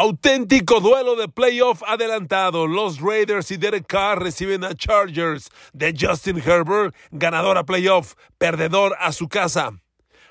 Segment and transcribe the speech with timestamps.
[0.00, 2.68] Auténtico duelo de playoff adelantado.
[2.68, 8.94] Los Raiders y Derek Carr reciben a Chargers de Justin Herbert, ganador a playoff, perdedor
[9.00, 9.72] a su casa.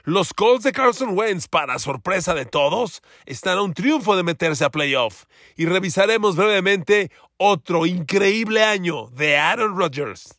[0.05, 4.63] Los Colts de Carson Wentz, para sorpresa de todos, están a un triunfo de meterse
[4.63, 5.25] a playoff.
[5.57, 10.37] Y revisaremos brevemente otro increíble año de Aaron Rodgers.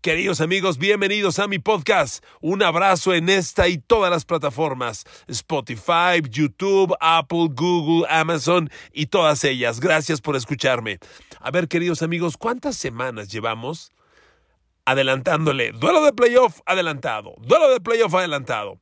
[0.00, 2.24] Queridos amigos, bienvenidos a mi podcast.
[2.40, 5.04] Un abrazo en esta y todas las plataformas.
[5.26, 9.80] Spotify, YouTube, Apple, Google, Amazon y todas ellas.
[9.80, 11.00] Gracias por escucharme.
[11.40, 13.90] A ver, queridos amigos, ¿cuántas semanas llevamos
[14.84, 15.72] adelantándole?
[15.72, 17.34] Duelo de playoff adelantado.
[17.40, 18.78] Duelo de playoff adelantado.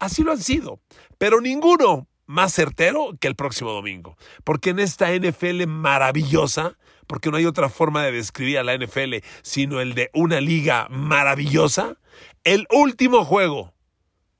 [0.00, 0.80] Así lo han sido.
[1.16, 4.16] Pero ninguno más certero que el próximo domingo.
[4.42, 9.16] Porque en esta NFL maravillosa porque no hay otra forma de describir a la NFL
[9.42, 11.96] sino el de una liga maravillosa,
[12.44, 13.74] el último juego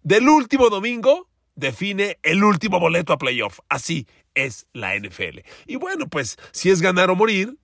[0.02, 3.59] del último domingo define el último boleto a playoff.
[3.69, 5.41] Así es la NFL.
[5.66, 7.56] Y bueno, pues si es ganar o morir,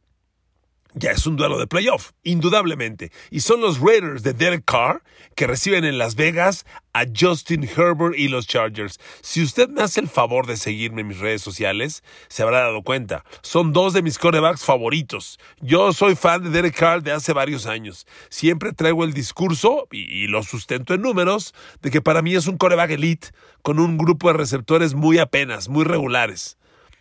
[0.94, 3.12] ya es un duelo de playoff, indudablemente.
[3.30, 5.02] Y son los Raiders de Derek Carr
[5.34, 9.00] que reciben en Las Vegas a Justin Herbert y los Chargers.
[9.22, 12.82] Si usted me hace el favor de seguirme en mis redes sociales, se habrá dado
[12.82, 13.24] cuenta.
[13.40, 15.38] Son dos de mis corebacks favoritos.
[15.60, 18.06] Yo soy fan de Derek Carr de hace varios años.
[18.28, 22.58] Siempre traigo el discurso, y, lo sustento en números, de que para mí es un
[22.58, 23.28] coreback elite
[23.62, 26.58] con un grupo de receptores muy apenas, muy regulares.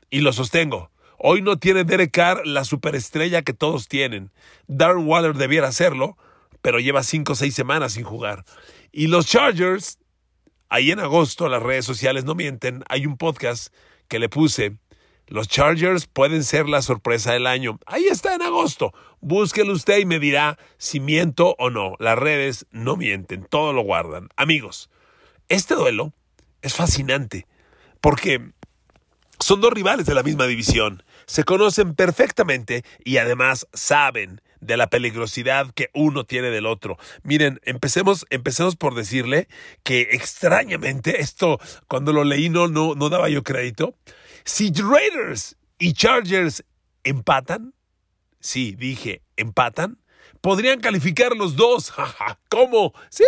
[0.10, 0.92] Y lo sostengo.
[1.24, 4.32] Hoy no tiene Derek Carr la superestrella que todos tienen.
[4.66, 6.18] Darren Waller debiera hacerlo,
[6.64, 8.44] pero lleva cinco o seis semanas sin jugar.
[8.92, 10.00] Y los Chargers,
[10.68, 13.72] ahí en agosto, las redes sociales no mienten, hay un podcast
[14.08, 14.78] que le puse.
[15.28, 17.78] Los Chargers pueden ser la sorpresa del año.
[17.86, 18.92] Ahí está en agosto.
[19.20, 21.98] Búsquelo usted y me dirá si miento o no.
[22.00, 24.30] Las redes no mienten, todo lo guardan.
[24.38, 24.90] Amigos,
[25.50, 26.14] este duelo
[26.64, 27.46] es fascinante
[28.02, 28.54] porque
[29.42, 34.88] son dos rivales de la misma división se conocen perfectamente y además saben de la
[34.88, 36.98] peligrosidad que uno tiene del otro.
[37.24, 39.48] Miren, empecemos, empecemos por decirle
[39.84, 41.58] que extrañamente, esto
[41.88, 43.96] cuando lo leí no, no, no daba yo crédito.
[44.44, 46.66] Si Raiders y Chargers
[47.06, 47.74] empatan,
[48.42, 50.00] sí, dije, empatan,
[50.42, 51.94] podrían calificar los dos.
[52.50, 52.94] ¿Cómo?
[53.10, 53.24] Sí,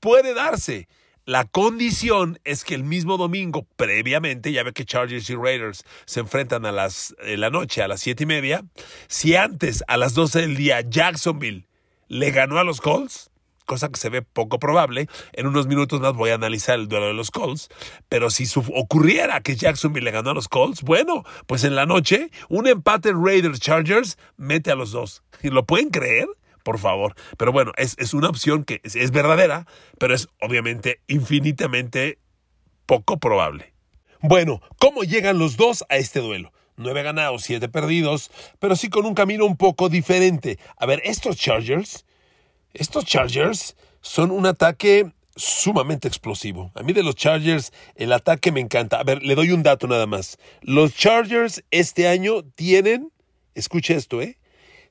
[0.00, 0.88] puede darse.
[1.24, 6.18] La condición es que el mismo domingo, previamente, ya ve que Chargers y Raiders se
[6.18, 8.64] enfrentan a las en la noche a las siete y media.
[9.06, 11.68] Si antes, a las 12 del día, Jacksonville
[12.08, 13.30] le ganó a los Colts,
[13.66, 15.08] cosa que se ve poco probable.
[15.32, 17.68] En unos minutos más voy a analizar el duelo de los Colts.
[18.08, 18.44] Pero si
[18.74, 23.12] ocurriera que Jacksonville le ganó a los Colts, bueno, pues en la noche, un empate
[23.12, 25.22] Raiders-Chargers mete a los dos.
[25.40, 26.26] ¿Y lo pueden creer?
[26.62, 27.14] Por favor.
[27.36, 29.66] Pero bueno, es, una opción que es, verdadera,
[29.98, 32.18] pero es obviamente infinitamente
[32.86, 33.72] poco probable.
[34.20, 36.52] Bueno, ¿cómo llegan los dos a este duelo?
[36.76, 40.58] Nueve ganados, siete perdidos, pero sí con un camino un poco diferente.
[40.76, 42.06] A ver, estos Chargers,
[42.72, 46.70] estos Chargers son un ataque sumamente explosivo.
[46.74, 48.98] A mí de los Chargers el ataque me encanta.
[49.00, 50.38] A ver, le doy un dato nada más.
[50.60, 53.12] Los Chargers este año tienen,
[53.54, 54.38] escuche esto, ¿eh?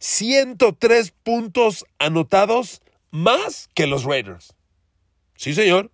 [0.01, 2.81] 103 puntos anotados
[3.11, 4.55] más que los Raiders.
[5.35, 5.91] Sí, señor.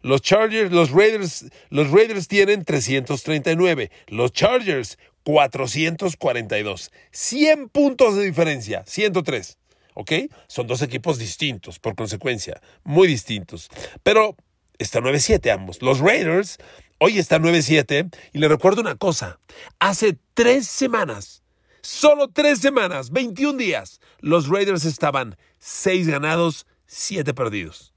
[0.00, 6.90] Los Chargers, los Raiders, los Raiders tienen 339, los Chargers 442.
[7.10, 9.58] 100 puntos de diferencia, 103.
[9.94, 10.12] ¿Ok?
[10.46, 13.68] Son dos equipos distintos, por consecuencia, muy distintos.
[14.04, 14.36] Pero
[14.78, 15.82] están 9-7 ambos.
[15.82, 16.58] Los Raiders
[16.98, 19.40] hoy están 9-7 y le recuerdo una cosa.
[19.80, 21.42] Hace tres semanas
[21.80, 27.94] Solo tres semanas, 21 días, los Raiders estaban seis ganados, siete perdidos.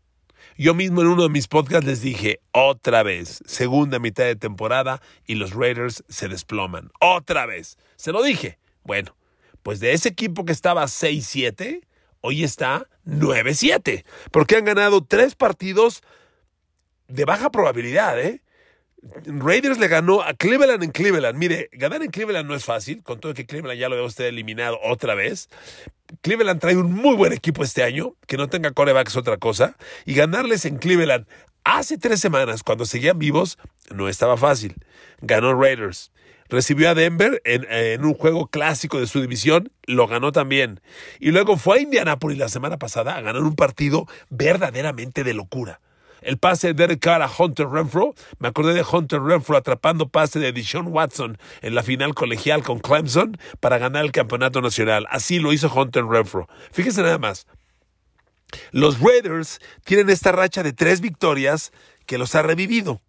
[0.58, 5.02] Yo mismo en uno de mis podcasts les dije, otra vez, segunda mitad de temporada
[5.26, 6.92] y los Raiders se desploman.
[7.00, 7.78] Otra vez.
[7.96, 8.60] Se lo dije.
[8.84, 9.16] Bueno,
[9.64, 11.82] pues de ese equipo que estaba 6-7,
[12.22, 14.06] hoy está 9-7.
[14.32, 16.04] Porque han ganado tres partidos
[17.08, 18.44] de baja probabilidad, ¿eh?
[19.26, 21.38] Raiders le ganó a Cleveland en Cleveland.
[21.38, 24.26] Mire, ganar en Cleveland no es fácil, con todo que Cleveland ya lo ve usted
[24.26, 25.50] eliminado otra vez.
[26.22, 29.76] Cleveland trae un muy buen equipo este año, que no tenga coreback otra cosa.
[30.06, 31.26] Y ganarles en Cleveland
[31.64, 33.58] hace tres semanas, cuando seguían vivos,
[33.90, 34.76] no estaba fácil.
[35.22, 36.12] Ganó Raiders.
[36.50, 40.82] Recibió a Denver en, en, un juego clásico de su división, lo ganó también.
[41.20, 45.80] Y luego fue a Indianapolis la semana pasada a ganar un partido verdaderamente de locura
[46.22, 48.14] el pase de Derek Carr a Hunter Renfro.
[48.40, 52.80] Me acordé de Hunter Renfro atrapando pase de Deshaun Watson en la final colegial con
[52.80, 55.08] Clemson para ganar el campeonato nacional.
[55.10, 56.48] Así lo hizo Hunter Renfro.
[56.72, 57.48] Fíjese nada más.
[58.72, 61.72] Los Raiders tienen esta racha de tres victorias
[62.06, 63.02] que los ha revivido.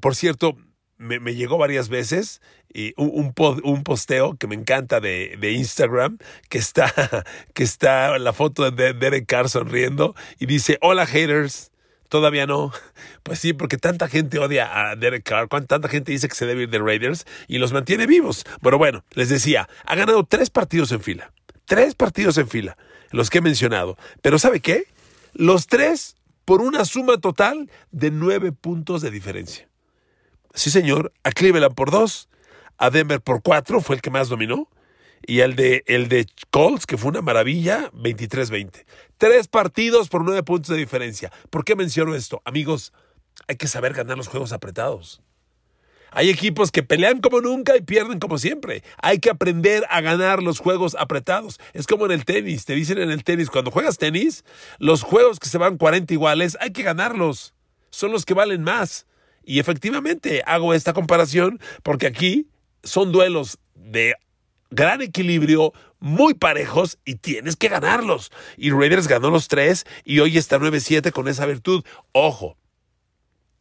[0.00, 0.56] Por cierto,
[1.02, 2.40] me, llegó varias veces
[2.72, 3.34] y un,
[3.64, 6.18] un, posteo que me encanta de, de, Instagram,
[6.48, 6.92] que está,
[7.54, 11.70] que está la foto de Derek Carr sonriendo y dice, hola haters.
[12.08, 12.72] Todavía no.
[13.22, 16.64] Pues sí, porque tanta gente odia a Derek Carr, tanta gente dice que se debe
[16.64, 18.44] ir de Raiders y los mantiene vivos.
[18.60, 21.32] Pero bueno, les decía, ha ganado tres partidos en fila.
[21.64, 22.76] Tres partidos en fila,
[23.12, 23.96] los que he mencionado.
[24.20, 24.84] Pero ¿sabe qué?
[25.32, 29.68] Los tres por una suma total de nueve puntos de diferencia.
[30.54, 32.28] Sí, señor, a Cleveland por dos,
[32.78, 34.68] a Denver por cuatro, fue el que más dominó,
[35.26, 38.84] y el de, el de Colts, que fue una maravilla, 23-20.
[39.18, 41.32] Tres partidos por nueve puntos de diferencia.
[41.48, 42.42] ¿Por qué menciono esto?
[42.44, 42.92] Amigos,
[43.46, 45.22] hay que saber ganar los juegos apretados.
[46.10, 48.82] Hay equipos que pelean como nunca y pierden como siempre.
[48.98, 51.58] Hay que aprender a ganar los juegos apretados.
[51.72, 52.66] Es como en el tenis.
[52.66, 54.44] Te dicen en el tenis, cuando juegas tenis,
[54.78, 57.54] los juegos que se van 40 iguales, hay que ganarlos.
[57.88, 59.06] Son los que valen más.
[59.44, 62.48] Y efectivamente hago esta comparación porque aquí
[62.82, 64.14] son duelos de
[64.70, 68.32] gran equilibrio, muy parejos y tienes que ganarlos.
[68.56, 71.84] Y Raiders ganó los tres y hoy está 9-7 con esa virtud.
[72.12, 72.56] Ojo,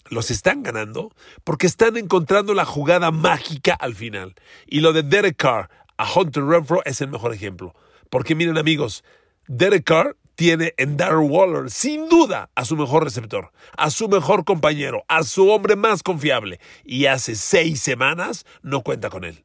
[0.09, 1.11] los están ganando
[1.43, 4.35] porque están encontrando la jugada mágica al final.
[4.67, 7.75] Y lo de Derek Carr a Hunter Renfro es el mejor ejemplo.
[8.09, 9.03] Porque miren amigos,
[9.47, 14.45] Derek Carr tiene en Darren Waller sin duda a su mejor receptor, a su mejor
[14.45, 16.59] compañero, a su hombre más confiable.
[16.83, 19.43] Y hace seis semanas no cuenta con él.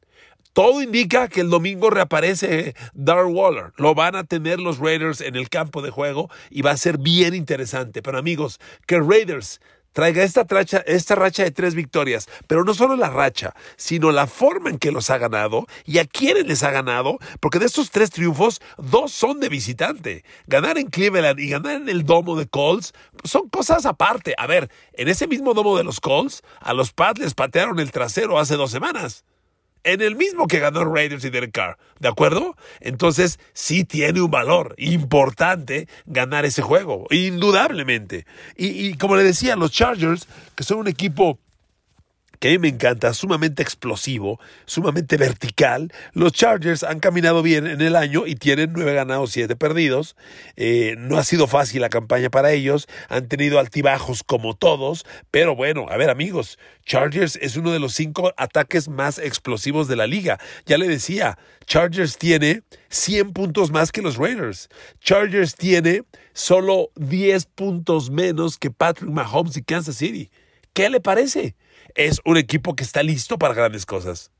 [0.57, 3.73] Todo indica que el domingo reaparece Darren Waller.
[3.77, 6.97] Lo van a tener los Raiders en el campo de juego y va a ser
[6.97, 8.01] bien interesante.
[8.01, 9.61] Pero amigos, que Raiders
[9.97, 10.45] traiga esta,
[10.85, 14.91] esta racha de tres victorias, pero no solo la racha, sino la forma en que
[14.91, 19.11] los ha ganado y a quiénes les ha ganado, porque de estos tres triunfos, dos
[19.11, 20.23] son de visitante.
[20.45, 24.35] Ganar en Cleveland y ganar en el domo de Colts son cosas aparte.
[24.37, 27.89] A ver, en ese mismo domo de los Colts, a los Pats les patearon el
[27.89, 29.25] trasero hace dos semanas
[29.87, 32.57] en el mismo que ganó Raiders y Derek Carr, ¿de acuerdo?
[32.81, 38.25] Entonces sí tiene un valor importante ganar ese juego, indudablemente.
[38.57, 41.39] Y, y como le decía, los Chargers, que son un equipo
[42.39, 45.91] que a mí me encanta, sumamente explosivo, sumamente vertical.
[46.13, 50.15] Los Chargers han caminado bien en el año y tienen nueve ganados, siete perdidos.
[50.55, 55.55] Eh, no ha sido fácil la campaña para ellos, han tenido altibajos como todos, pero
[55.55, 60.07] bueno, a ver amigos, Chargers es uno de los cinco ataques más explosivos de la
[60.07, 60.39] liga.
[60.65, 64.69] Ya le decía, Chargers tiene 100 puntos más que los Raiders.
[65.01, 70.31] Chargers tiene solo 10 puntos menos que Patrick Mahomes y Kansas City.
[70.73, 71.55] ¿Qué le parece?
[71.97, 74.31] Es un equipo que está listo para grandes cosas.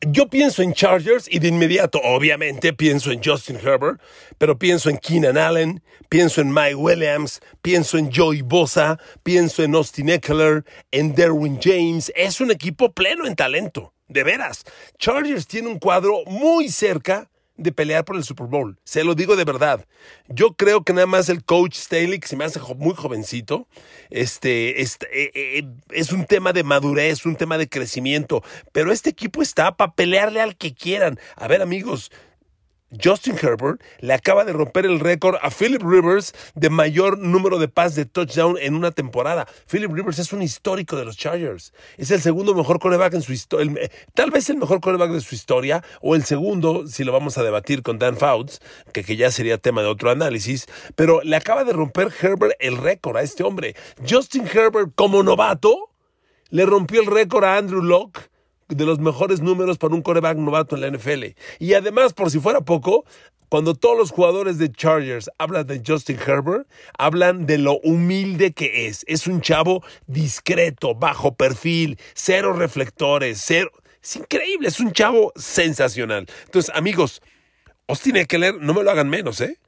[0.00, 4.00] Yo pienso en Chargers y de inmediato, obviamente, pienso en Justin Herbert,
[4.38, 9.74] pero pienso en Keenan Allen, pienso en Mike Williams, pienso en Joey Bosa, pienso en
[9.74, 12.12] Austin Eckler, en Derwin James.
[12.14, 14.62] Es un equipo pleno en talento, de veras.
[14.98, 17.28] Chargers tiene un cuadro muy cerca
[17.58, 18.78] de pelear por el Super Bowl.
[18.84, 19.84] Se lo digo de verdad.
[20.28, 23.66] Yo creo que nada más el coach Staley, que se me hace muy jovencito,
[24.08, 28.42] este, este eh, eh, es un tema de madurez, un tema de crecimiento.
[28.72, 31.18] Pero este equipo está para pelearle al que quieran.
[31.36, 32.10] A ver, amigos,
[32.90, 37.68] Justin Herbert le acaba de romper el récord a Philip Rivers de mayor número de
[37.68, 39.46] pases de touchdown en una temporada.
[39.70, 41.74] Philip Rivers es un histórico de los Chargers.
[41.98, 43.90] Es el segundo mejor coreback en su historia.
[44.14, 47.42] Tal vez el mejor coreback de su historia, o el segundo, si lo vamos a
[47.42, 48.60] debatir con Dan Fouts,
[48.92, 50.66] que, que ya sería tema de otro análisis.
[50.96, 53.76] Pero le acaba de romper Herbert el récord a este hombre.
[54.08, 55.90] Justin Herbert, como novato,
[56.48, 58.30] le rompió el récord a Andrew Locke
[58.68, 61.24] de los mejores números para un coreback novato en la NFL.
[61.58, 63.04] Y además, por si fuera poco,
[63.48, 68.86] cuando todos los jugadores de Chargers hablan de Justin Herbert, hablan de lo humilde que
[68.86, 69.04] es.
[69.08, 73.70] Es un chavo discreto, bajo perfil, cero reflectores, cero...
[74.02, 76.26] Es increíble, es un chavo sensacional.
[76.44, 77.20] Entonces, amigos,
[77.88, 79.58] Austin Eckler, no me lo hagan menos, ¿eh?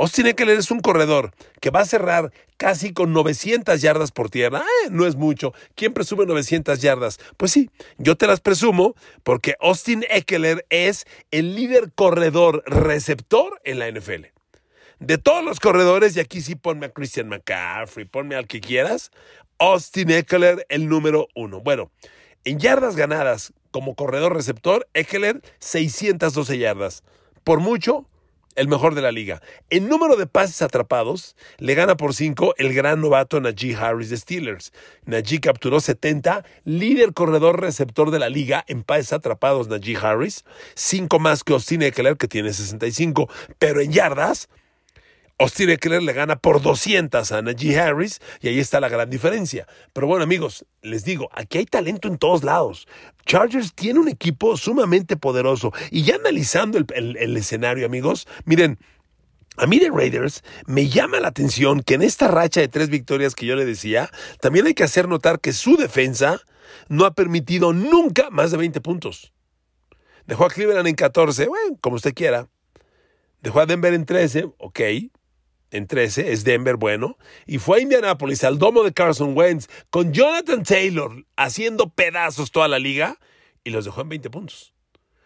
[0.00, 1.30] Austin Eckler es un corredor
[1.60, 4.60] que va a cerrar casi con 900 yardas por tierra.
[4.60, 5.52] Eh, no es mucho.
[5.74, 7.20] ¿Quién presume 900 yardas?
[7.36, 13.78] Pues sí, yo te las presumo porque Austin Eckler es el líder corredor receptor en
[13.78, 14.28] la NFL.
[15.00, 19.10] De todos los corredores, y aquí sí ponme a Christian McCaffrey, ponme al que quieras,
[19.58, 21.60] Austin Eckler el número uno.
[21.60, 21.90] Bueno,
[22.44, 27.04] en yardas ganadas como corredor receptor, Eckler 612 yardas.
[27.44, 28.06] Por mucho,
[28.56, 29.40] el mejor de la liga.
[29.70, 34.16] En número de pases atrapados, le gana por 5 el gran novato Najee Harris de
[34.16, 34.72] Steelers.
[35.04, 41.18] Najee capturó 70, líder corredor receptor de la liga en pases atrapados Najee Harris, 5
[41.18, 43.28] más que Austin Eckler que tiene 65,
[43.58, 44.48] pero en yardas
[45.40, 49.66] Austin Eckler le gana por 200 a Najee Harris y ahí está la gran diferencia.
[49.94, 52.86] Pero bueno, amigos, les digo, aquí hay talento en todos lados.
[53.24, 58.78] Chargers tiene un equipo sumamente poderoso y ya analizando el, escenario, amigos, miren,
[59.56, 63.34] a mí de Raiders me llama la atención que en esta racha de tres victorias
[63.34, 64.10] que yo le decía,
[64.42, 66.42] también hay que hacer notar que su defensa
[66.90, 69.32] no ha permitido nunca más de 20 puntos.
[70.26, 72.46] Dejó a Cleveland en 14, bueno, como usted quiera.
[73.40, 74.80] Dejó a Denver en 13, ok
[75.70, 80.12] en 13, es Denver bueno, y fue a Indianapolis al domo de Carson Wentz con
[80.12, 83.18] Jonathan Taylor haciendo pedazos toda la liga
[83.64, 84.74] y los dejó en 20 puntos.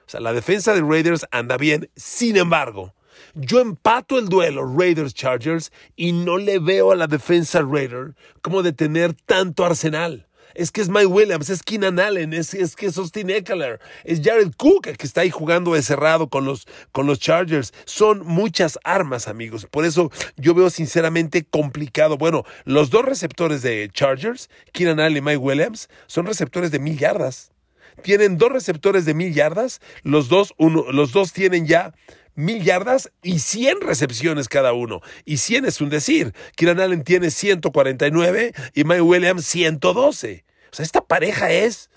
[0.06, 2.94] O sea, la defensa de Raiders anda bien, sin embargo,
[3.34, 8.72] yo empato el duelo Raiders-Chargers y no le veo a la defensa Raider como de
[8.72, 12.98] tener tanto arsenal es que es Mike Williams, es Keenan Allen, es, es que es
[12.98, 17.18] Austin Eckler, es Jared Cook que está ahí jugando de cerrado con los, con los
[17.18, 17.72] Chargers.
[17.84, 19.66] Son muchas armas, amigos.
[19.70, 22.18] Por eso yo veo sinceramente complicado.
[22.18, 26.98] Bueno, los dos receptores de Chargers, Keenan Allen y Mike Williams, son receptores de mil
[26.98, 27.53] yardas.
[28.02, 31.94] Tienen dos receptores de mil yardas, los dos, uno, los dos tienen ya
[32.34, 35.00] mil yardas y 100 recepciones cada uno.
[35.24, 36.34] Y 100 es un decir.
[36.56, 40.44] Kieran Allen tiene 149 y Mike Williams 112.
[40.70, 41.90] O sea, esta pareja es...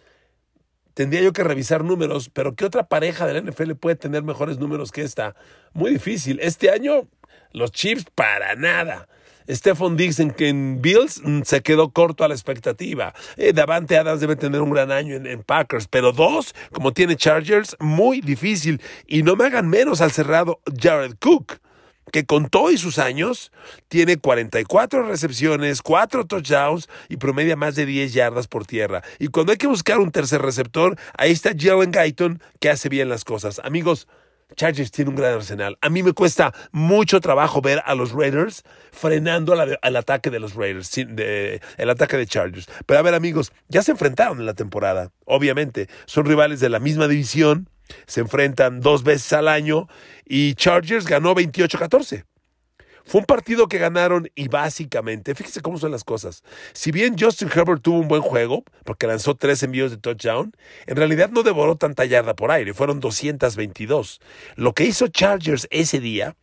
[0.94, 4.92] Tendría yo que revisar números, pero ¿qué otra pareja del NFL puede tener mejores números
[4.92, 5.36] que esta?
[5.74, 6.39] Muy difícil.
[6.42, 7.08] Este año,
[7.51, 9.08] los Chiefs para nada.
[9.50, 13.13] Stephon Diggs en, Bills mm, se quedó corto a la expectativa.
[13.38, 17.75] Eh, Davante Adams debe tener un gran año en, Packers, pero dos, como tiene Chargers,
[17.80, 18.82] muy difícil.
[19.06, 21.60] Y no me hagan menos al cerrado Jared Cook
[22.12, 23.51] que con todos sus años
[23.88, 29.04] tiene 44 recepciones, 4 touchdowns y promedia más de 10 yardas por tierra.
[29.20, 33.10] Y cuando hay que buscar un tercer receptor, ahí está Jalen Guyton que hace bien
[33.10, 33.60] las cosas.
[33.63, 34.08] Amigos,
[34.56, 35.77] Chargers tiene un gran arsenal.
[35.82, 40.56] A mí me cuesta mucho trabajo ver a los Raiders frenando al ataque de los
[40.56, 42.68] Raiders, el ataque de Chargers.
[42.86, 45.12] Pero a ver amigos, ya se enfrentaron en la temporada.
[45.25, 47.70] Obviamente, son rivales de la misma división,
[48.06, 49.88] se enfrentan dos veces al año
[50.25, 52.25] y Chargers ganó 28-14.
[53.08, 56.44] Fue un partido que ganaron y básicamente, fíjese cómo son las cosas.
[56.74, 60.52] Si bien Justin Herbert tuvo un buen juego, porque lanzó tres envíos de touchdown,
[60.88, 64.20] en realidad no devoró tanta yarda por aire, fueron 222.
[64.58, 66.36] Lo que hizo Chargers ese día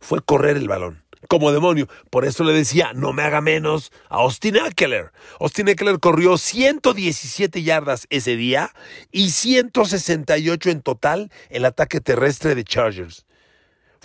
[0.00, 1.02] fue correr el balón.
[1.28, 1.88] Como demonio.
[2.10, 5.10] Por eso le decía, no me haga menos a Austin Eckler.
[5.40, 8.72] Austin Eckler corrió 117 yardas ese día
[9.10, 13.26] y 168 en total el ataque terrestre de Chargers.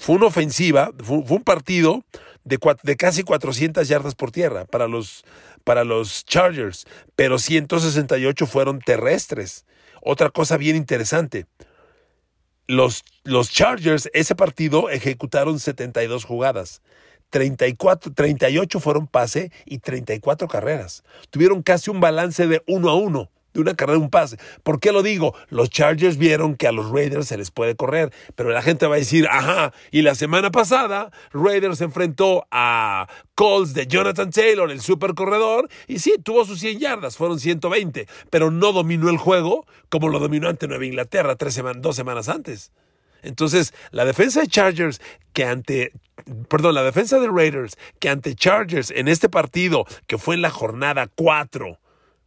[0.01, 2.03] Fue una ofensiva, fue, un partido
[2.43, 5.24] de, de, casi 400 yardas por tierra para los,
[5.63, 9.63] para los Chargers, pero 168 fueron terrestres.
[10.01, 11.46] Otra cosa bien interesante,
[12.65, 16.81] los, los Chargers ese partido ejecutaron 72 jugadas.
[17.29, 21.03] 34, 38 fueron pase y 34 carreras.
[21.29, 24.38] Tuvieron casi un balance de uno a uno de una carrera, un pase.
[24.63, 25.36] ¿Por qué lo digo?
[25.50, 28.96] Los Chargers vieron que a los Raiders se les puede correr, pero la gente va
[28.96, 34.72] a decir, ajá, y la semana pasada Raiders se enfrentó a Colts de Jonathan Taylor,
[34.72, 39.17] el super corredor, y sí, tuvo sus 100 yardas, fueron 120, pero no dominó el
[39.17, 42.72] juego como lo dominó ante Nueva Inglaterra tres dos semanas antes.
[43.24, 45.01] Entonces, la defensa de Chargers
[45.34, 45.91] que ante
[46.50, 50.50] perdón, la defensa de Raiders que ante Chargers en este partido que fue en la
[50.50, 51.79] jornada 4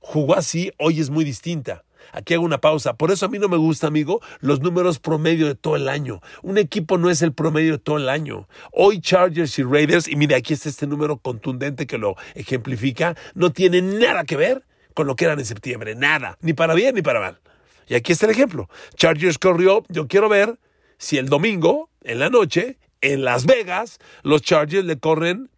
[0.04, 1.82] jugó así, hoy es muy distinta.
[2.12, 2.92] Aquí hago una pausa.
[2.92, 6.20] Por eso a mí no me gusta, amigo, los números promedio de todo el año.
[6.42, 8.46] Un equipo no es el promedio de todo el año.
[8.70, 13.52] Hoy Chargers y Raiders, y mire, aquí está este número contundente que lo ejemplifica, no
[13.52, 15.94] tiene nada que ver con lo que eran en septiembre.
[15.94, 16.37] Nada.
[16.42, 17.40] Ni para bien ni para mal.
[17.88, 18.68] Y aquí está el ejemplo.
[18.96, 19.84] Chargers corrió.
[19.88, 20.58] Yo quiero ver
[20.99, 25.50] si el domingo, en la noche, en Las Vegas, los Chargers le corren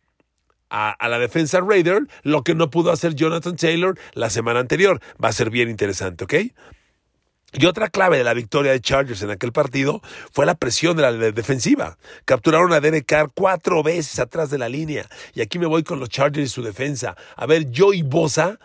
[0.70, 5.00] a, la defensa Raider lo que no pudo hacer Jonathan Taylor la semana anterior.
[5.23, 6.35] Va a ser bien interesante, ¿ok?
[7.52, 11.02] Y otra clave de la victoria de Chargers en aquel partido fue la presión de
[11.02, 11.96] la defensiva.
[12.25, 15.08] Capturaron a Derek Carr cuatro veces atrás de la línea.
[15.32, 17.16] Y aquí me voy con los Chargers y su defensa.
[17.37, 18.58] A ver, Joey Bosa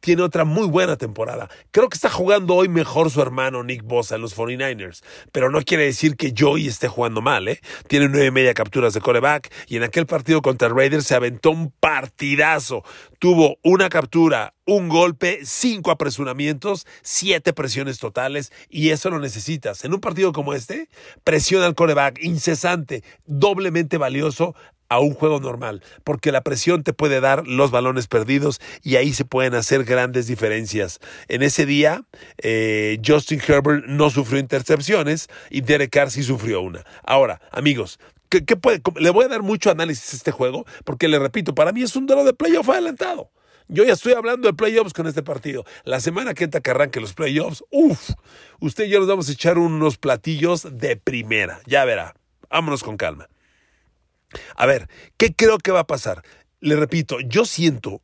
[0.00, 1.48] tiene otra muy buena temporada.
[1.70, 5.62] Creo que está jugando hoy mejor su hermano Nick Bosa en los 49ers, pero no
[5.62, 7.60] quiere decir que Joey esté jugando mal, ¿eh?
[7.88, 11.50] Tiene nueve y media capturas de coreback y en aquel partido contra Raiders se aventó
[11.50, 12.82] un partidazo.
[13.18, 19.84] Tuvo una captura, un golpe, cinco apresuramientos, siete presiones totales y eso lo necesitas.
[19.84, 20.88] En un partido como este,
[21.24, 24.54] presión al coreback incesante, doblemente valioso
[24.88, 29.12] a un juego normal, porque la presión te puede dar los balones perdidos y ahí
[29.12, 31.00] se pueden hacer grandes diferencias.
[31.28, 32.04] En ese día,
[32.38, 36.84] eh, Justin Herbert no sufrió intercepciones y Derek Carr sí sufrió una.
[37.04, 38.82] Ahora, amigos, ¿Qué, puede?
[38.96, 41.94] Le voy a dar mucho análisis a este juego, porque le repito, para mí es
[41.94, 43.30] un duelo de playoff adelantado.
[43.68, 45.64] Yo ya estoy hablando de playoffs con este partido.
[45.84, 48.10] La semana que entra que arranque los playoffs, uff,
[48.60, 51.60] usted y yo nos vamos a echar unos platillos de primera.
[51.66, 52.14] Ya verá.
[52.50, 53.28] Vámonos con calma.
[54.56, 56.22] A ver, ¿qué creo que va a pasar?
[56.60, 58.00] Le repito, yo siento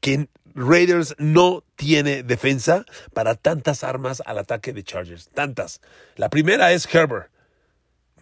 [0.00, 5.30] que Raiders no tiene defensa para tantas armas al ataque de Chargers.
[5.30, 5.80] Tantas.
[6.16, 7.30] La primera es Herbert,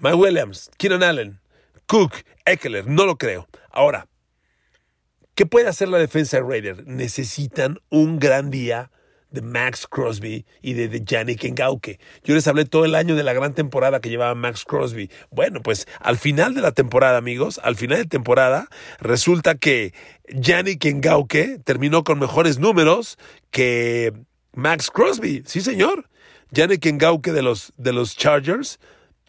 [0.00, 1.40] Mike Williams, Keenan Allen,
[1.87, 2.12] Cook,
[2.45, 2.87] Eckler.
[2.87, 3.49] No lo creo.
[3.71, 4.09] Ahora,
[5.38, 6.85] ¿Qué puede hacer la defensa de Raiders?
[6.85, 8.90] Necesitan un gran día
[9.30, 11.99] de Max Crosby y de, de Yannick Ngauke.
[12.25, 15.11] Yo les hablé todo el año de la gran temporada que llevaba Max Crosby.
[15.30, 18.68] Bueno, pues al final de la temporada, amigos, al final de temporada,
[19.00, 19.92] resulta que
[20.28, 23.18] Yannick Ngauke terminó con mejores números
[23.50, 24.12] que
[24.54, 25.42] Max Crosby.
[25.47, 26.08] Sí, señor.
[26.50, 28.78] Yannick Ngauke de los, de los Chargers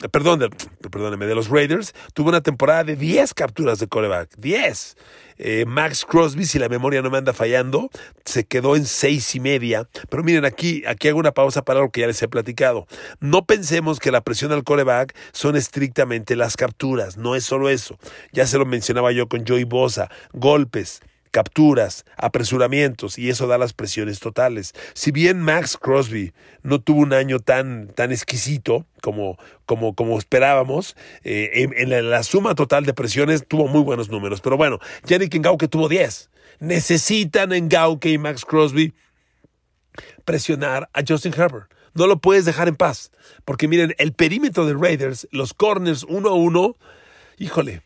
[0.07, 0.49] perdón,
[0.89, 4.33] perdóneme, de los Raiders, tuvo una temporada de 10 capturas de coreback.
[4.37, 4.95] 10.
[5.41, 7.89] Eh, Max Crosby, si la memoria no me anda fallando,
[8.25, 9.87] se quedó en seis y media.
[10.09, 12.87] Pero miren, aquí, aquí hago una pausa para lo que ya les he platicado.
[13.21, 17.15] No pensemos que la presión al coreback son estrictamente las capturas.
[17.17, 17.97] No es solo eso.
[18.33, 20.09] Ya se lo mencionaba yo con Joey Bosa.
[20.33, 24.73] Golpes, capturas, apresuramientos y eso da las presiones totales.
[24.93, 26.33] Si bien Max Crosby
[26.63, 32.55] no tuvo un año tan, tan exquisito como, como, como esperábamos, eh, en, la, suma
[32.55, 34.41] total de presiones tuvo muy buenos números.
[34.41, 36.29] Pero bueno, Yannick Ngauke tuvo 10.
[36.59, 38.93] Necesitan Ngauke y Max Crosby
[40.25, 41.71] presionar a Justin Herbert.
[41.93, 43.11] No lo puedes dejar en paz.
[43.45, 46.75] Porque miren, el perímetro de Raiders, los corners uno a uno,
[47.37, 47.81] híjole,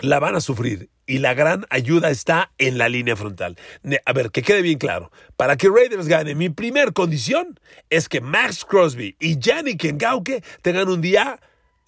[0.00, 3.56] la van a sufrir y la gran ayuda está en la línea frontal.
[4.04, 5.10] A ver, que quede bien claro.
[5.36, 7.58] Para que Raiders gane, mi primer condición
[7.90, 11.40] es que Max Crosby y Yannick Ngauke tengan un día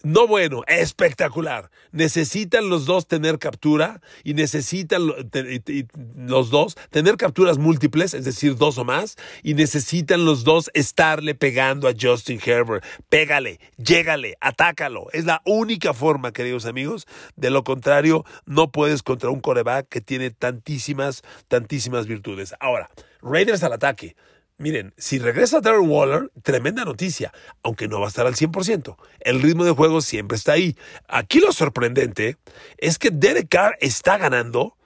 [0.02, 1.70] no bueno, espectacular.
[1.90, 8.78] Necesitan los dos tener captura y necesitan los dos tener capturas múltiples, es decir, dos
[8.78, 12.84] o más, y necesitan los dos estarle pegando a Justin Herbert.
[13.08, 15.06] Pégale, llégale, atácalo.
[15.12, 17.06] Es la única forma, queridos amigos.
[17.34, 22.54] De lo contrario, no puedes contra un coreback que tiene tantísimas, tantísimas virtudes.
[22.60, 22.90] Ahora,
[23.22, 24.14] Raiders al ataque.
[24.58, 27.30] Miren, si regresa Darren Waller, tremenda noticia,
[27.62, 28.96] aunque no va a estar al 100%.
[29.20, 30.76] El ritmo de juego siempre está ahí.
[31.08, 32.38] Aquí lo sorprendente
[32.78, 34.76] es que Derek Carr está ganando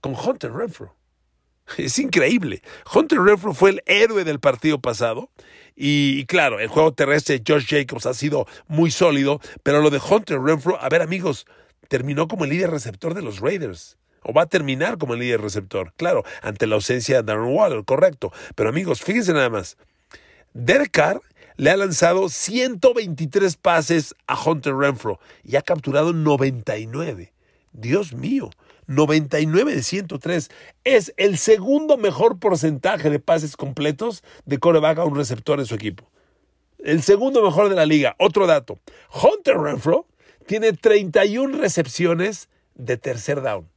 [0.00, 0.96] con Hunter Renfro.
[1.76, 2.62] Es increíble.
[2.94, 5.30] Hunter Renfro fue el héroe del partido pasado.
[5.74, 10.00] Y, claro, el juego terrestre de Josh Jacobs ha sido muy sólido, pero lo de
[10.00, 11.44] Hunter Renfro, a ver amigos,
[11.88, 15.40] terminó como el líder receptor de los Raiders o va a terminar como el líder
[15.40, 15.92] receptor.
[15.96, 18.32] Claro, ante la ausencia de Darren Waller, correcto.
[18.54, 19.76] Pero amigos, fíjense nada más.
[20.52, 21.20] Derek Carr
[21.56, 27.32] le ha lanzado 123 pases a Hunter Renfro y ha capturado 99.
[27.72, 28.50] Dios mío,
[28.86, 30.50] 99 de 103.
[30.84, 35.74] Es el segundo mejor porcentaje de pases completos de coreback a un receptor en su
[35.74, 36.10] equipo.
[36.78, 38.16] El segundo mejor de la liga.
[38.18, 38.78] Otro dato.
[39.10, 40.06] Hunter Renfro
[40.46, 43.68] tiene 31 recepciones de tercer down.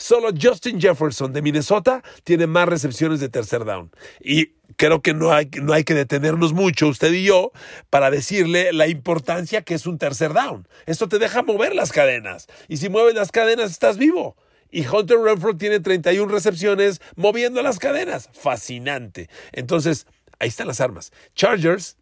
[0.00, 3.90] Solo Justin Jefferson de Minnesota tiene más recepciones de tercer down.
[4.18, 7.52] Y creo que no hay, no hay que detenernos mucho, usted y yo,
[7.90, 10.66] para decirle la importancia que es un tercer down.
[10.86, 12.46] Esto te deja mover las cadenas.
[12.66, 14.36] Y si mueves las cadenas, estás vivo.
[14.70, 18.30] Y Hunter Renfro tiene 31 recepciones moviendo las cadenas.
[18.32, 19.28] Fascinante.
[19.52, 20.06] Entonces,
[20.38, 21.12] ahí están las armas.
[21.34, 21.98] Chargers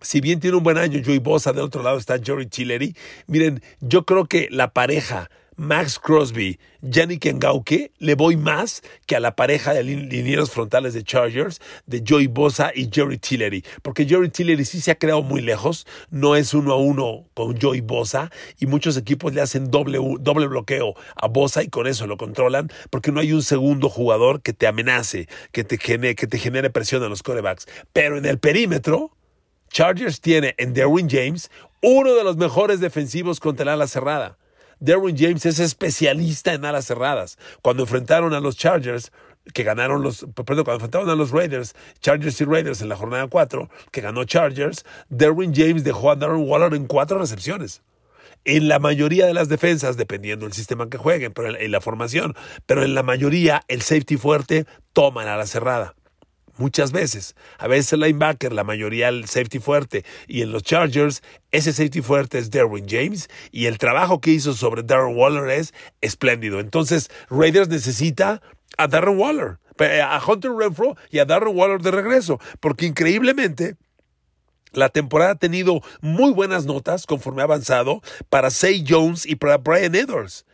[0.00, 2.96] si bien tiene un buen año Joey Bosa, del otro lado está Jory Tillery.
[3.26, 9.20] Miren, yo creo que la pareja Max Crosby, Yannick Ngauke, le voy más que a
[9.20, 14.28] la pareja de linieros frontales de Chargers, de Joey Bosa y Jerry Tillery, porque Jerry
[14.28, 18.30] Tillery sí se ha creado muy lejos, no es uno a uno con Joey Bosa,
[18.60, 22.70] y muchos equipos le hacen doble, doble bloqueo a Bosa y con eso lo controlan,
[22.90, 26.70] porque no hay un segundo jugador que te amenace, que te genere, que te genere
[26.70, 27.66] presión a los corebacks.
[27.92, 29.10] Pero en el perímetro,
[29.70, 31.50] Chargers tiene en Derwin James
[31.82, 34.38] uno de los mejores defensivos contra el ala cerrada.
[34.80, 37.38] Derwin James es especialista en alas cerradas.
[37.62, 39.12] Cuando enfrentaron a los Chargers,
[39.52, 43.26] que ganaron los, perdón, cuando enfrentaron a los Raiders, Chargers y Raiders en la jornada
[43.26, 47.82] 4, que ganó Chargers, Derwin James dejó a Darren Waller en cuatro recepciones.
[48.44, 52.34] En la mayoría de las defensas, dependiendo del sistema que jueguen, pero en, la formación,
[52.66, 55.94] pero en la mayoría el safety fuerte toma la ala cerrada
[56.58, 57.34] muchas veces.
[57.58, 60.04] A veces el linebacker, la mayoría el safety fuerte.
[60.26, 63.28] Y en los Chargers, ese safety fuerte es Derwin James.
[63.50, 66.60] Y el trabajo que hizo sobre Darren Waller es espléndido.
[66.60, 68.42] Entonces, Raiders necesita
[68.76, 72.38] a Darren Waller, a Hunter Renfro y a Darren Waller de regreso.
[72.60, 73.76] Porque increíblemente,
[74.72, 79.56] La temporada ha tenido muy buenas notas conforme ha avanzado para Say Jones y para
[79.56, 80.44] Brian Edwards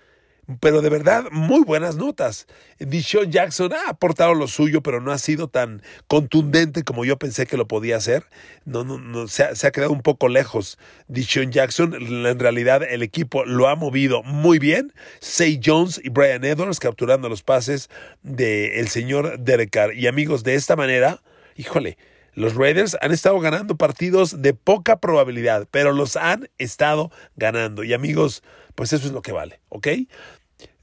[0.61, 2.47] pero de verdad muy buenas notas.
[2.79, 7.47] Dishon Jackson ha aportado lo suyo, pero no ha sido tan contundente como yo pensé
[7.47, 8.25] que lo podía hacer.
[8.65, 10.79] No, no, no se, ha, quedado un poco lejos.
[11.09, 14.93] Dishon Jackson, en realidad el equipo lo ha movido muy bien.
[15.21, 17.89] Say Jones y Brian Edwards capturando los pases
[18.23, 19.95] del señor Derek Carr.
[19.95, 21.23] Y amigos, de esta manera,
[21.57, 21.97] híjole,
[22.35, 27.85] los Raiders han estado ganando partidos de poca probabilidad, pero los han estado ganando.
[27.85, 28.43] Y amigos,
[28.75, 29.89] pues eso es lo que vale, ¿ok?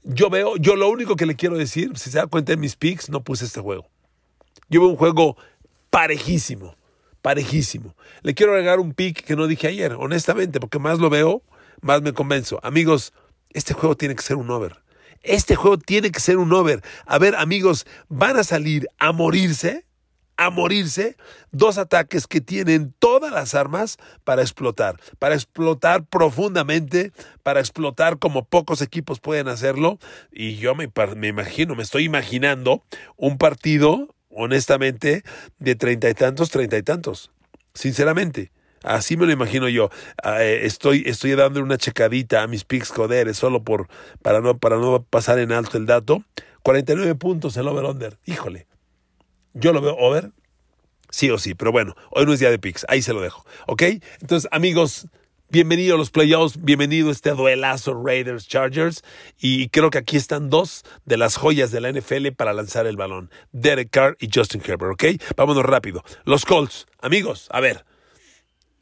[0.04, 2.76] Yo veo, yo lo único que le quiero decir, si se da cuenta en mis
[2.76, 3.88] picks, no puse este juego.
[4.68, 5.36] Yo veo un juego
[5.90, 6.76] parejísimo,
[7.20, 7.94] parejísimo.
[8.22, 11.42] Le quiero agregar un pick que no dije ayer, honestamente, porque más lo veo,
[11.80, 12.58] más me convenzo.
[12.62, 13.12] Amigos,
[13.50, 14.82] este juego tiene que ser un over.
[15.22, 16.82] Este juego tiene que ser un over.
[17.06, 19.84] A ver, amigos, van a salir a morirse
[20.44, 21.16] a morirse
[21.50, 28.44] dos ataques que tienen todas las armas para explotar, para explotar profundamente, para explotar como
[28.44, 29.98] pocos equipos pueden hacerlo.
[30.30, 32.82] Y yo me, me imagino, me estoy imaginando
[33.16, 35.22] un partido, honestamente,
[35.58, 37.30] de treinta y tantos, treinta y tantos.
[37.74, 38.50] Sinceramente.
[38.84, 39.90] Así me lo imagino yo.
[40.24, 43.86] Ah, eh, estoy, estoy dando una checadita a mis picks coderes solo por,
[44.22, 46.24] para, no, para no pasar en alto el dato.
[46.64, 48.18] 49 puntos el over-under.
[48.24, 48.66] Híjole.
[49.54, 50.32] Yo lo veo over,
[51.10, 53.44] sí o sí, pero bueno, hoy no es día de picks, ahí se lo dejo,
[53.66, 53.82] ¿ok?
[54.20, 55.08] Entonces, amigos,
[55.50, 59.04] bienvenido a los playoffs, bienvenido a este duelazo Raiders Chargers
[59.38, 62.96] y creo que aquí están dos de las joyas de la NFL para lanzar el
[62.96, 65.04] balón, Derek Carr y Justin Herbert, ¿ok?
[65.36, 66.02] Vámonos rápido.
[66.24, 67.84] Los Colts, amigos, a ver,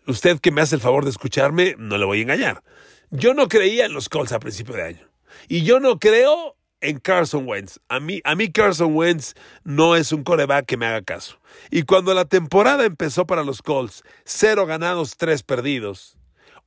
[0.07, 2.63] usted que me hace el favor de escucharme, no le voy a engañar.
[3.11, 5.11] Yo no creía en los Colts a principio de año.
[5.49, 7.79] Y yo no creo en Carson Wentz.
[7.89, 11.39] A mí, a mí Carson Wentz no es un coreback que me haga caso.
[11.71, 16.17] Y cuando la temporada empezó para los Colts, cero ganados, tres perdidos,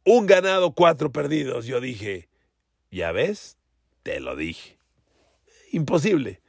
[0.06, 2.30] un ganado, cuatro perdidos, yo dije,
[2.92, 3.58] ya ves,
[4.04, 4.78] te lo dije.
[5.72, 6.42] Imposible.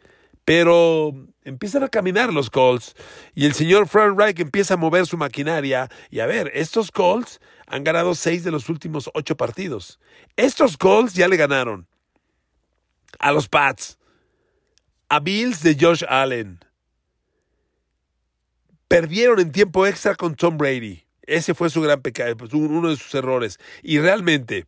[0.44, 2.94] Pero empiezan a caminar los Colts
[3.34, 5.88] y el señor Frank Reich empieza a mover su maquinaria.
[6.10, 9.98] Y a ver, estos Colts han ganado seis de los últimos ocho partidos.
[10.36, 11.88] Estos Colts ya le ganaron
[13.18, 13.98] a los Pats,
[15.08, 16.60] a Bills de Josh Allen.
[18.88, 21.04] Perdieron en tiempo extra con Tom Brady.
[21.22, 23.58] Ese fue su gran pecado, pues, uno de sus errores.
[23.82, 24.66] Y realmente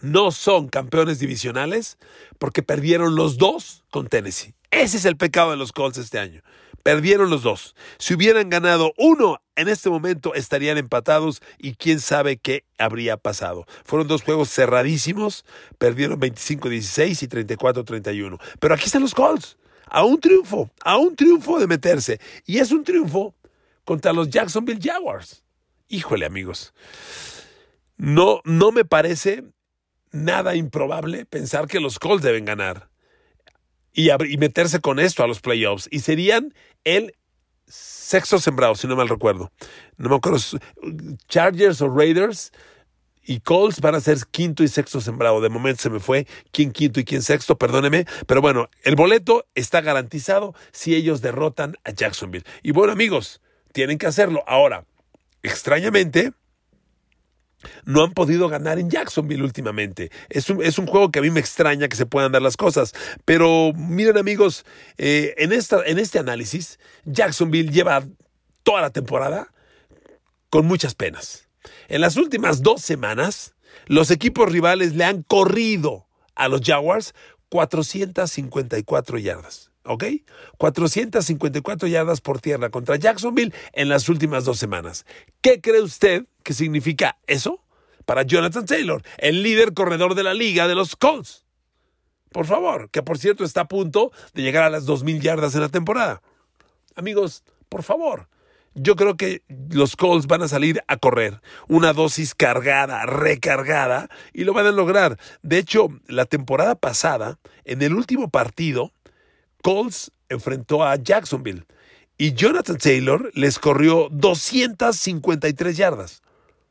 [0.00, 1.98] no son campeones divisionales
[2.38, 4.54] porque perdieron los dos con Tennessee.
[4.70, 6.42] Ese es el pecado de los Colts este año.
[6.82, 7.74] Perdieron los dos.
[7.98, 13.66] Si hubieran ganado uno, en este momento estarían empatados y quién sabe qué habría pasado.
[13.84, 15.44] Fueron dos juegos cerradísimos,
[15.78, 18.40] perdieron 25-16 y 34-31.
[18.58, 22.20] Pero aquí están los Colts, a un triunfo, a un triunfo de meterse.
[22.46, 23.34] Y es un triunfo
[23.84, 25.44] contra los Jacksonville Jaguars.
[25.88, 26.74] Híjole, amigos.
[27.96, 29.44] No, no me parece
[30.10, 32.91] nada improbable pensar que los Colts deben ganar
[33.92, 35.88] y, meterse con esto a los playoffs.
[35.90, 37.14] Y serían el
[37.66, 39.52] sexto sembrado, si no mal recuerdo.
[39.96, 40.38] No me acuerdo.
[41.28, 42.52] Chargers o Raiders
[43.24, 45.40] y Colts van a ser quinto y sexto sembrado.
[45.40, 48.06] De momento se me fue quién quinto y quién sexto, perdóneme.
[48.26, 52.44] Pero bueno, el boleto está garantizado si ellos derrotan a Jacksonville.
[52.62, 53.40] Y bueno, amigos,
[53.72, 54.42] tienen que hacerlo.
[54.46, 54.84] Ahora,
[55.42, 56.32] extrañamente,
[57.84, 60.10] no han podido ganar en Jacksonville últimamente.
[60.28, 62.56] Es un, es un, juego que a mí me extraña que se puedan dar las
[62.56, 62.92] cosas.
[63.24, 64.64] Pero miren amigos,
[64.98, 68.04] eh, en, esta, en este análisis, Jacksonville lleva
[68.62, 69.52] toda la temporada
[70.50, 71.48] con muchas penas.
[71.88, 73.54] En las últimas dos semanas,
[73.86, 77.14] los equipos rivales le han corrido a los Jaguars
[77.48, 79.71] 454 yardas.
[79.84, 80.04] ¿Ok?
[80.58, 85.06] 454 yardas por tierra contra Jacksonville en las últimas dos semanas.
[85.40, 87.62] ¿Qué cree usted que significa eso
[88.04, 91.44] para Jonathan Taylor, el líder corredor de la liga de los Colts?
[92.30, 95.60] Por favor, que por cierto está a punto de llegar a las 2.000 yardas en
[95.60, 96.22] la temporada.
[96.96, 98.28] Amigos, por favor.
[98.74, 104.44] Yo creo que los Colts van a salir a correr una dosis cargada, recargada, y
[104.44, 105.18] lo van a lograr.
[105.42, 108.92] De hecho, la temporada pasada, en el último partido,
[109.62, 111.64] Colts enfrentó a Jacksonville
[112.18, 116.22] y Jonathan Taylor les corrió 253 yardas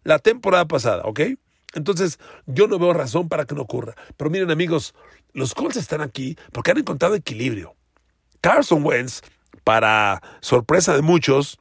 [0.04, 1.22] la temporada pasada, ¿ok?
[1.74, 3.96] Entonces, yo no veo razón para que no ocurra.
[4.18, 4.94] Pero miren, amigos,
[5.34, 7.76] los Colts están aquí porque han encontrado equilibrio.
[8.42, 9.22] Carson Wentz,
[9.64, 11.60] para sorpresa de muchos,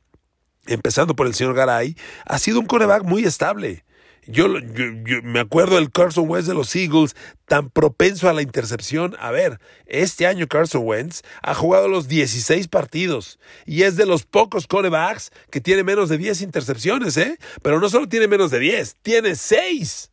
[0.67, 3.85] empezando por el señor Garay, ha sido un coreback muy estable.
[4.27, 4.49] Yo,
[5.23, 9.17] me acuerdo del Carson Wentz de los Eagles, tan propenso a la intercepción.
[9.19, 14.25] A ver, este año Carson Wentz ha jugado los 16 partidos y es de los
[14.25, 17.39] pocos corebacks que tiene menos de 10 intercepciones, ¿eh?
[17.63, 20.10] Pero no solo tiene menos de 10, tiene 6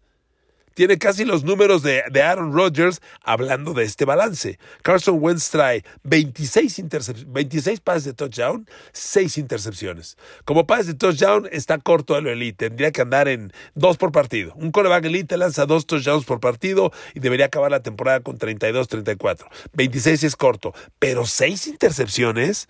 [0.77, 4.59] tiene casi los números de, Aaron Rodgers hablando de este balance.
[4.83, 6.83] Carson Wentz trae 26,
[7.25, 10.19] 26 pases de touchdown, 6 intercepciones.
[10.45, 14.11] Como pases de touchdown está corto de lo elite, tendría que andar en 2 por
[14.11, 14.53] partido.
[14.53, 18.87] Un coreback elite lanza 2 touchdowns por partido y debería acabar la temporada con 32,
[18.87, 19.49] 34.
[19.73, 22.69] 26 es corto, pero 6 intercepciones,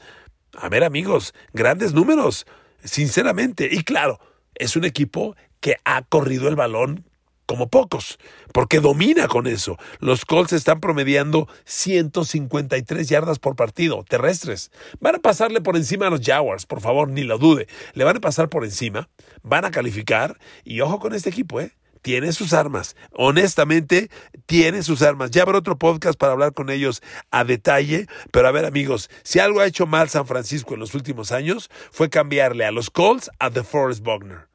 [0.56, 2.48] a ver amigos, grandes números,
[2.86, 3.67] sinceramente.
[3.70, 4.22] Y claro,
[4.56, 7.04] es un equipo que ha corrido el balón
[7.47, 8.19] como pocos,
[8.53, 9.77] porque domina con eso.
[9.99, 14.69] Los Colts están promediando 153 yardas por partido, terrestres.
[14.99, 17.67] Van a pasarle por encima a los Jaguars, por favor, ni lo dude.
[17.93, 19.10] Le van a pasar por encima,
[19.41, 21.71] van a calificar y ojo con este equipo, ¿eh?
[22.01, 22.95] Tiene sus armas.
[23.12, 24.10] Honestamente,
[24.45, 25.31] tiene sus armas.
[25.31, 28.07] Ya habrá otro podcast para hablar con ellos a detalle.
[28.31, 31.69] Pero a ver, amigos, si algo ha hecho mal San Francisco en los últimos años,
[31.91, 34.47] fue cambiarle a los Colts a The Forest Buckner.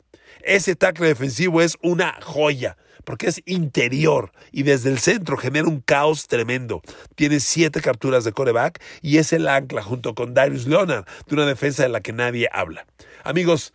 [0.43, 5.81] Ese tackle defensivo es una joya porque es interior y desde el centro genera un
[5.81, 6.83] caos tremendo.
[7.15, 11.47] Tiene siete capturas de coreback y es el ancla junto con Darius Leonard de una
[11.47, 12.87] defensa de la que nadie habla.
[13.25, 13.73] Amigos,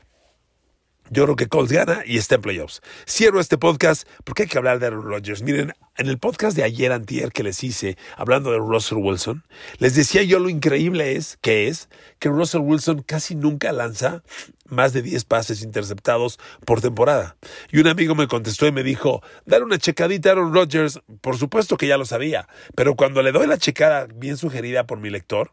[1.09, 2.81] yo creo que Colts gana y está en playoffs.
[3.07, 5.41] Cierro este podcast porque hay que hablar de Aaron Rodgers.
[5.41, 9.43] Miren, en el podcast de ayer antier que les hice hablando de Russell Wilson,
[9.77, 14.21] les decía yo lo increíble es que es que Russell Wilson casi nunca lanza
[14.69, 17.37] más de 10 pases interceptados por temporada.
[17.71, 21.37] Y un amigo me contestó y me dijo, dar una checadita a Aaron Rodgers, por
[21.37, 25.09] supuesto que ya lo sabía, pero cuando le doy la checada bien sugerida por mi
[25.09, 25.51] lector,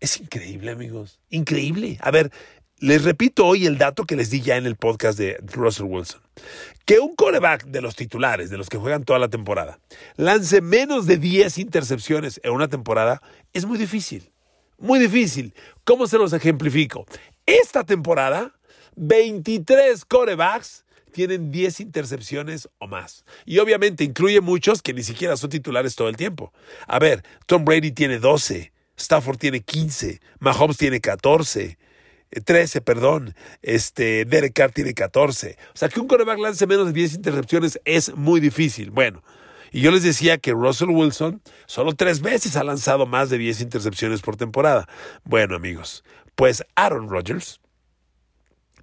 [0.00, 1.20] es increíble, amigos.
[1.30, 1.98] Increíble.
[2.00, 2.30] A ver,
[2.78, 6.20] les repito hoy el dato que les di ya en el podcast de Russell Wilson.
[6.84, 9.80] Que un coreback de los titulares, de los que juegan toda la temporada,
[10.16, 13.22] lance menos de 10 intercepciones en una temporada
[13.54, 14.30] es muy difícil.
[14.78, 15.54] Muy difícil.
[15.84, 17.06] ¿Cómo se los ejemplifico?
[17.46, 18.52] Esta temporada,
[18.96, 23.24] 23 corebacks tienen 10 intercepciones o más.
[23.44, 26.52] Y obviamente incluye muchos que ni siquiera son titulares todo el tiempo.
[26.86, 31.78] A ver, Tom Brady tiene 12, Stafford tiene 15, Mahomes tiene 14,
[32.44, 33.34] 13, perdón.
[33.62, 35.56] Este, Derek Carr tiene 14.
[35.72, 38.90] O sea, que un coreback lance menos de 10 intercepciones es muy difícil.
[38.90, 39.22] Bueno,
[39.72, 43.60] y yo les decía que Russell Wilson solo tres veces ha lanzado más de 10
[43.62, 44.88] intercepciones por temporada.
[45.24, 46.04] Bueno, amigos,
[46.36, 47.60] pues Aaron Rodgers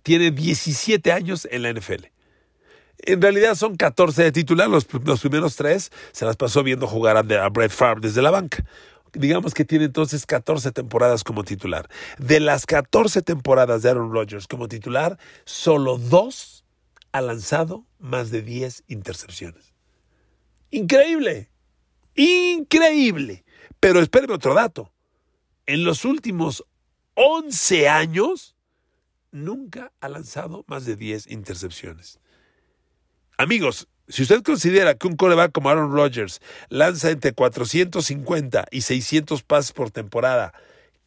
[0.02, 2.08] tiene 17 años en la NFL.
[3.06, 7.46] En realidad son 14 de titular, los, primeros tres se las pasó viendo jugar a,
[7.46, 8.66] a Brett Favre desde la banca
[9.14, 11.88] digamos que tiene entonces 14 temporadas como titular.
[12.18, 16.66] De las 14 temporadas de Aaron Rodgers como titular, solo dos
[17.12, 19.74] ha lanzado más de 10 intercepciones.
[20.72, 21.52] Increíble,
[22.16, 23.46] increíble.
[23.80, 24.92] Pero espéreme otro dato.
[25.66, 26.66] En los últimos
[27.16, 28.56] 11 años,
[29.32, 32.20] nunca ha lanzado más de 10 intercepciones.
[33.38, 39.44] Amigos, si usted considera que un coreback como Aaron Rodgers lanza entre 450 y 600
[39.44, 40.54] pases por temporada,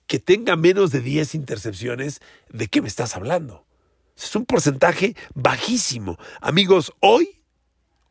[0.07, 3.67] que tenga menos de 10 intercepciones, ¿de qué me estás hablando?
[4.17, 6.19] Es un porcentaje bajísimo.
[6.41, 7.43] Amigos, hoy,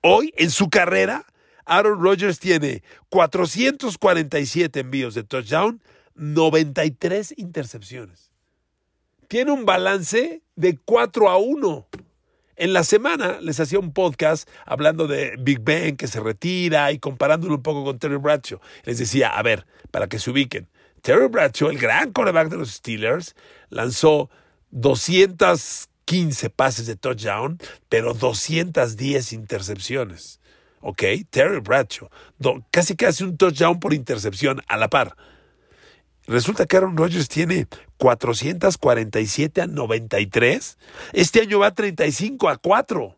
[0.01, 1.25] hoy en su carrera,
[1.65, 5.81] Aaron Rodgers tiene 447 envíos de touchdown,
[6.15, 8.31] 93 intercepciones.
[9.27, 11.87] Tiene un balance de 4 a 1.
[12.57, 16.99] En la semana les hacía un podcast hablando de Big Ben que se retira y
[16.99, 18.59] comparándolo un poco con Terry Bradshaw.
[18.83, 20.69] Les decía, a ver, para que se ubiquen,
[21.01, 23.35] Terry Bradshaw, el gran quarterback de los Steelers,
[23.69, 24.29] lanzó
[24.71, 30.39] 215 pases de touchdown, pero 210 intercepciones.
[30.79, 31.03] ¿Ok?
[31.29, 32.09] Terry Bradshaw,
[32.71, 35.17] casi casi un touchdown por intercepción a la par.
[36.27, 40.77] Resulta que Aaron Rodgers tiene 447 a 93.
[41.13, 43.15] Este año va 35 a 4.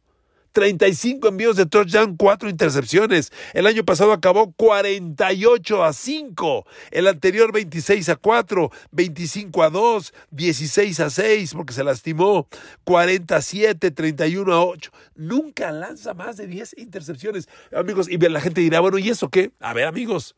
[0.52, 3.32] 35 envíos de touchdown, 4 intercepciones.
[3.54, 6.65] El año pasado acabó 48 a 5.
[6.89, 12.48] El anterior 26 a 4, 25 a 2, 16 a 6 porque se lastimó,
[12.86, 14.91] 47, 31 a 8.
[15.15, 17.48] Nunca lanza más de 10 intercepciones.
[17.72, 19.52] Amigos, y la gente dirá, bueno, ¿y eso qué?
[19.60, 20.36] A ver, amigos,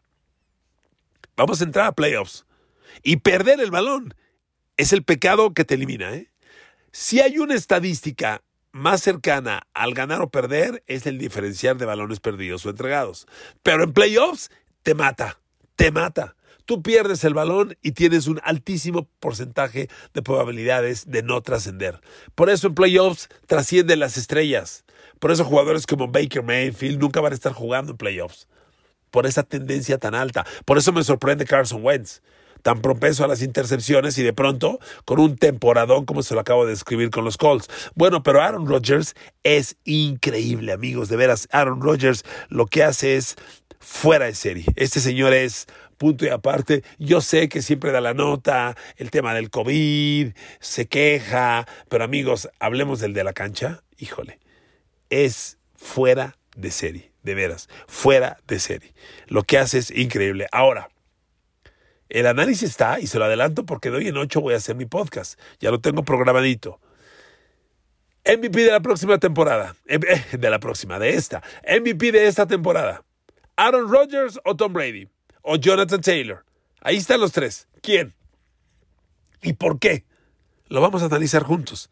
[1.38, 2.46] vamos a entrar a playoffs.
[3.04, 4.14] Y perder el balón
[4.78, 6.14] es el pecado que te elimina.
[6.14, 6.30] ¿eh?
[6.92, 12.20] Si hay una estadística más cercana al ganar o perder, es el diferenciar de balones
[12.20, 13.28] perdidos o entregados.
[13.64, 14.50] Pero en playoffs
[14.84, 15.40] te mata,
[15.76, 16.36] te mata.
[16.66, 22.00] tú pierdes el balón y tienes un altísimo porcentaje de probabilidades de no trascender.
[22.36, 24.86] Por eso en playoffs trascienden las estrellas.
[25.20, 28.48] Por eso jugadores como Baker Mayfield nunca van a estar jugando en playoffs.
[29.10, 30.46] Por esa tendencia tan alta.
[30.64, 32.22] Por eso me sorprende Carson Wentz
[32.62, 36.66] tan propenso a las intercepciones y de pronto con un temporadón como se lo acabo
[36.66, 37.70] de describir con los Colts.
[37.96, 41.48] Bueno, pero Aaron Rodgers es increíble, amigos, de veras.
[41.52, 43.36] Aaron Rodgers lo que hace es
[43.80, 44.66] fuera de serie.
[44.76, 45.68] Este señor es
[45.98, 46.84] punto y aparte.
[46.98, 52.50] Yo sé que siempre da la nota, el tema del COVID, se queja, pero amigos,
[52.60, 53.84] hablemos del de la cancha.
[53.98, 54.40] Híjole,
[55.10, 58.94] es fuera de serie, de veras, fuera de serie.
[59.28, 60.48] Lo que hace es increíble.
[60.52, 60.90] Ahora,
[62.10, 64.76] el análisis está, y se lo adelanto porque de hoy en ocho voy a hacer
[64.76, 65.40] mi podcast.
[65.60, 66.80] Ya lo tengo programadito.
[68.26, 69.76] MVP de la próxima temporada.
[69.86, 71.42] De la próxima, de esta.
[71.64, 73.04] MVP de esta temporada.
[73.56, 75.08] Aaron Rodgers o Tom Brady.
[75.42, 76.46] O Jonathan Taylor.
[76.82, 77.68] Ahí están los tres.
[77.82, 78.14] ¿Quién?
[79.42, 80.06] ¿Y por qué?
[80.68, 81.90] Lo vamos a analizar juntos.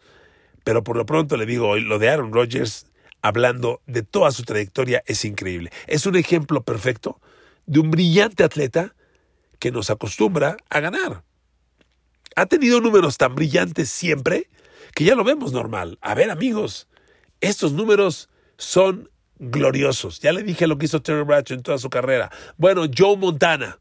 [0.63, 2.87] Pero por lo pronto le digo hoy, lo de Aaron Rodgers,
[3.21, 5.71] hablando de toda su trayectoria, es increíble.
[5.87, 7.21] Es un ejemplo perfecto
[7.65, 8.93] de un brillante atleta
[9.59, 11.23] que nos acostumbra a ganar.
[12.35, 14.49] Ha tenido números tan brillantes siempre
[14.93, 15.97] que ya lo vemos normal.
[16.01, 16.87] A ver amigos,
[17.41, 20.19] estos números son gloriosos.
[20.19, 22.31] Ya le dije lo que hizo Terry Bradshaw en toda su carrera.
[22.57, 23.79] Bueno, Joe Montana.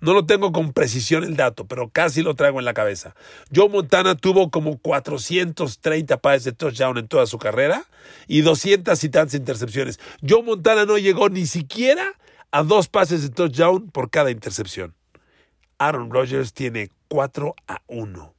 [0.00, 3.16] No lo tengo con precisión el dato, pero casi lo traigo en la cabeza.
[3.52, 7.84] Joe Montana tuvo como 430 pases de touchdown en toda su carrera
[8.28, 9.98] y 200 y tantas intercepciones.
[10.26, 12.12] Joe Montana no llegó ni siquiera
[12.52, 14.94] a dos pases de touchdown por cada intercepción.
[15.78, 18.34] Aaron Rodgers tiene 4 a 1.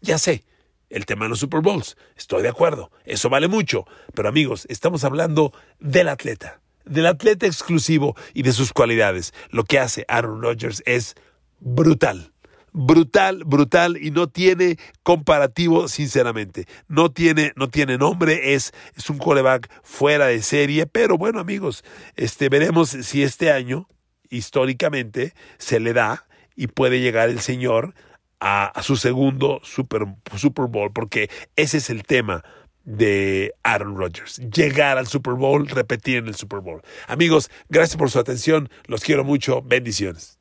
[0.00, 0.44] Ya sé,
[0.90, 5.04] el tema de los Super Bowls, estoy de acuerdo, eso vale mucho, pero amigos, estamos
[5.04, 9.32] hablando del atleta, del atleta exclusivo y de sus cualidades.
[9.50, 11.14] Lo que hace Aaron Rodgers es
[11.60, 12.30] brutal.
[12.76, 16.66] Brutal, brutal y no tiene comparativo, sinceramente.
[16.88, 21.84] No tiene, no tiene nombre, es, es un coreback fuera de serie, pero bueno, amigos,
[22.16, 23.86] este, veremos si este año,
[24.28, 27.94] históricamente, se le da y puede llegar el Señor
[28.40, 30.02] a, su segundo Super,
[30.36, 32.44] Super Bowl, porque ese es el tema
[32.84, 34.38] de Aaron Rodgers.
[34.38, 36.82] Llegar al Super Bowl, repetir en el Super Bowl.
[37.06, 38.68] Amigos, gracias por su atención.
[38.86, 39.62] Los quiero mucho.
[39.62, 40.38] Bendiciones.